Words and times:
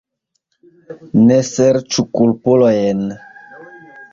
Ne 1.27 1.37
serĉu 1.49 2.07
kulpulojn. 2.21 3.05